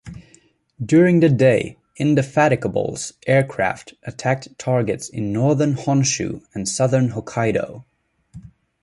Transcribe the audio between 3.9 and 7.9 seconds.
attacked targets in northern Honshu and southern Hokkaido.